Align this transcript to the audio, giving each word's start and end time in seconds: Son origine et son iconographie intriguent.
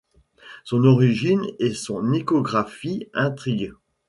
Son 0.63 0.83
origine 0.85 1.45
et 1.59 1.75
son 1.75 2.11
iconographie 2.13 3.07
intriguent. 3.13 3.75